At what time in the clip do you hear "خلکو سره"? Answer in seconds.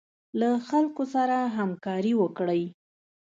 0.67-1.37